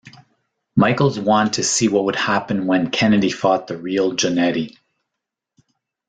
Michaels 0.75 1.19
wanted 1.19 1.53
to 1.53 1.63
see 1.63 1.87
what 1.87 2.05
would 2.05 2.15
happen 2.15 2.65
when 2.65 2.89
Kennedy 2.89 3.29
fought 3.29 3.67
the 3.67 3.77
real 3.77 4.13
Jannetty. 4.13 4.75